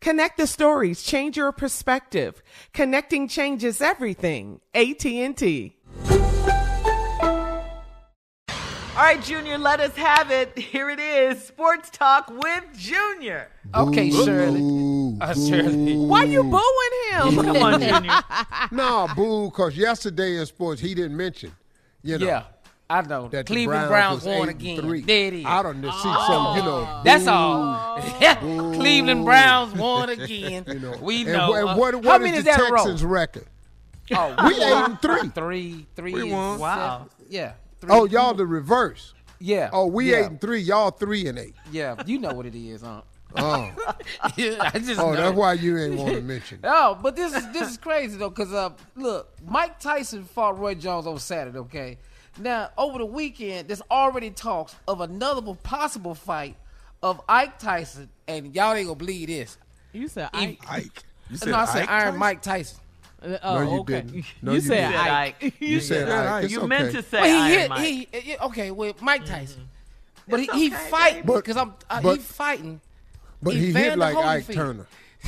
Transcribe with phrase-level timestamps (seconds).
[0.00, 2.42] Connect the stories, change your perspective.
[2.72, 4.60] Connecting changes everything.
[4.74, 5.76] AT&T.
[8.96, 10.58] All right, Junior, let us have it.
[10.58, 13.48] Here it is Sports Talk with Junior.
[13.74, 14.24] Okay, Boo.
[14.24, 15.18] Shirley.
[15.20, 15.96] Uh, Shirley.
[15.96, 16.62] Why you booing
[17.12, 17.34] him?
[17.44, 18.20] Come on, Junior.
[18.72, 21.52] no, boo, because yesterday in sports he didn't mention,
[22.02, 22.42] you know, Yeah,
[22.90, 23.28] I know.
[23.28, 24.80] that the Cleveland Browns, Browns, won again.
[24.80, 25.00] Three.
[25.02, 25.44] There it is.
[25.46, 25.90] I don't know.
[25.92, 28.74] See, so you know, That's boo, all.
[28.74, 30.64] Cleveland Browns won again.
[30.66, 31.52] You know, we know.
[31.52, 32.76] wh- and Uh, what, how what many is is the that in row?
[32.78, 33.46] Texans' record?
[34.12, 35.28] Oh, We eight and three.
[35.28, 36.12] Three, three.
[36.14, 36.58] We won.
[36.58, 37.06] Wow.
[37.18, 37.26] seven.
[37.30, 37.52] Yeah.
[37.80, 37.90] Three.
[37.92, 39.14] Oh, y'all the reverse.
[39.38, 39.70] Yeah.
[39.72, 40.18] Oh, we yeah.
[40.18, 40.60] eight and three.
[40.60, 41.54] Y'all three and eight.
[41.70, 43.02] Yeah, you know what it is, huh?
[43.36, 43.70] Oh,
[44.22, 44.28] I
[44.78, 45.16] just oh, know.
[45.16, 46.58] that's why you ain't want to mention.
[46.58, 46.64] it.
[46.68, 50.74] Oh, but this is this is crazy though, cause uh, look, Mike Tyson fought Roy
[50.74, 51.58] Jones on Saturday.
[51.58, 51.98] Okay,
[52.38, 56.56] now over the weekend, there's already talks of another possible fight
[57.02, 59.58] of Ike Tyson, and y'all ain't gonna believe this.
[59.92, 60.60] You said Ike.
[60.68, 61.02] Ike.
[61.30, 62.18] You no, I said Ike Iron Tyson?
[62.18, 62.78] Mike Tyson.
[63.22, 63.92] Oh, No, you okay.
[64.00, 64.24] didn't.
[64.42, 65.06] No, you, you said didn't.
[65.06, 65.54] Ike.
[65.60, 66.44] You said Ike.
[66.44, 66.66] It's you okay.
[66.66, 67.68] meant to say Well, he Iron hit.
[67.68, 67.80] Mike.
[67.80, 69.68] He, he- okay with Mike Tyson,
[70.26, 72.80] but It's he, he okay, fight because I'm uh, but- he fighting.
[73.42, 74.54] But he hit Evander like Ike Holyfield.
[74.54, 74.86] Turner.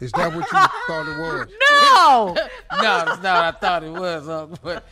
[0.00, 0.58] Is that what you
[0.88, 1.48] thought it was?
[1.92, 2.34] No!
[2.72, 4.28] no, that's not what I thought it was.
[4.28, 4.84] Uh, but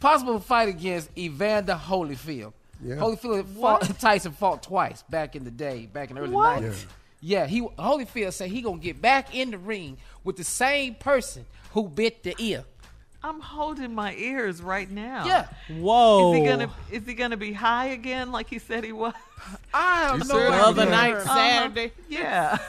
[0.00, 2.52] possible fight against Evander Holyfield.
[2.82, 2.96] Yeah.
[2.96, 6.62] Holyfield fought, Tyson fought twice back in the day, back in the early What?
[6.62, 6.86] 90s.
[7.20, 11.46] Yeah, he Holyfield said he gonna get back in the ring with the same person
[11.70, 12.64] who bit the ear.
[13.24, 15.24] I'm holding my ears right now.
[15.26, 16.32] Yeah, Whoa.
[16.32, 19.14] Is he gonna is he gonna be high again like he said he was?
[19.74, 20.58] I have You no said idea.
[20.58, 20.90] it Other Yeah.
[20.90, 21.34] night, Uh-huh.
[21.34, 21.92] Saturday.
[22.08, 22.58] Yeah.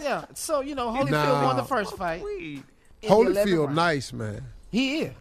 [0.00, 1.44] Yeah, so you know Holyfield Nah.
[1.44, 2.20] won the first fight.
[2.22, 2.62] Sweet.
[3.02, 4.44] in the 11th Holyfield, nice man.
[4.70, 5.12] He is.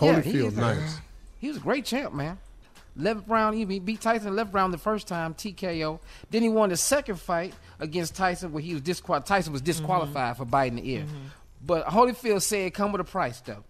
[0.00, 0.56] Yeah, he Holyfield, is.
[0.56, 0.98] nice.
[1.40, 2.38] He was a great champ, man.
[2.98, 6.00] 11th round, he beat Tyson 11th round the first time, TKO.
[6.30, 10.36] Then he won the second fight against Tyson where he was disqual- Tyson was disqualified
[10.38, 11.04] for biting the ear.
[11.64, 13.62] But Holyfield said come with a price though.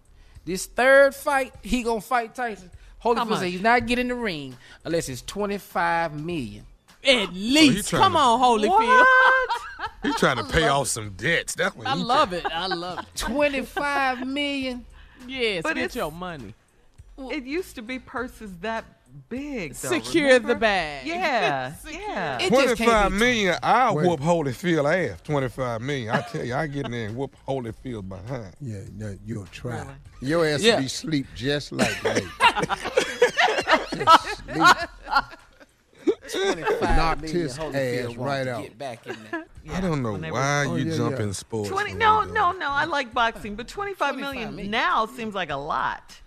[0.45, 2.69] This third fight, he gonna fight Tyson.
[3.03, 6.65] Holyfield said he's not getting in the ring unless it's 25 million.
[7.03, 7.89] At oh, least.
[7.89, 9.05] trying Come to- on, Holyfield.
[10.03, 11.55] He's trying to pay off some debts.
[11.55, 12.45] That's what I he love it.
[12.45, 13.05] I love it.
[13.15, 14.85] 25 million.
[15.27, 16.53] Yes, But get your money.
[17.17, 19.73] It used to be purses that big.
[19.73, 20.47] Though, Secure remember?
[20.49, 21.07] the bag.
[21.07, 22.37] Yeah, yeah.
[22.37, 24.07] It just can't Twenty-five be- million, I'll Wait.
[24.07, 25.19] whoop Holyfield ass.
[25.23, 26.09] Twenty-five million.
[26.15, 28.53] I tell you, I get in there and whoop Holyfield behind.
[28.61, 29.85] Yeah, no, you'll try.
[30.21, 30.75] Your ass Yeah.
[30.75, 32.21] will be sleep just like me.
[36.81, 38.63] Knocked his ass right out.
[38.63, 39.45] Get back in there.
[39.71, 41.23] I don't know when why were- you Oh, yeah, jump yeah.
[41.25, 41.69] in sports.
[41.69, 41.93] Twenty?
[41.93, 42.69] No, no, no.
[42.69, 44.71] I like boxing, but twenty-five 25 million million.
[44.71, 46.19] now seems like a lot.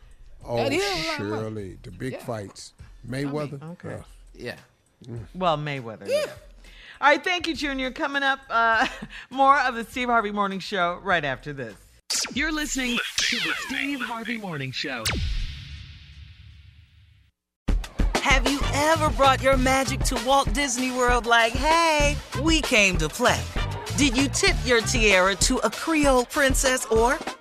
[0.45, 1.41] Oh, That is a lot of money.
[1.43, 2.25] Shirley, the big Yeah.
[2.25, 2.73] fights.
[3.09, 3.63] Mayweather.
[3.73, 3.95] okay.
[3.95, 4.03] uh,
[4.35, 4.57] Yeah.
[5.35, 6.09] Well, Mayweather.
[6.09, 6.27] Yeah.
[7.01, 7.91] All right, thank you, Junior.
[7.93, 8.87] Coming up, uh,
[9.31, 11.75] more of the Steve Harvey Morning Show right after this.
[12.35, 15.05] You're listening to the Steve Harvey Morning Show.
[18.17, 23.09] Have you ever brought your magic to Walt Disney World like, hey, we came to
[23.09, 23.41] play?
[23.97, 27.19] Did you tip your tiara to a Creole princess or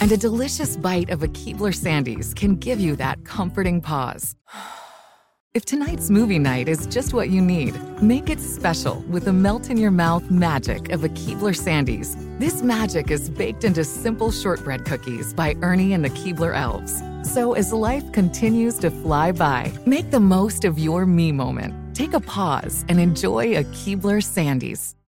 [0.00, 4.36] And a delicious bite of a Keebler Sandies can give you that comforting pause.
[5.54, 9.70] If tonight's movie night is just what you need, make it special with the melt
[9.70, 12.14] in your mouth magic of a Keebler Sandies.
[12.38, 17.02] This magic is baked into simple shortbread cookies by Ernie and the Keebler Elves.
[17.32, 21.96] So as life continues to fly by, make the most of your me moment.
[21.96, 24.95] Take a pause and enjoy a Keebler Sandies.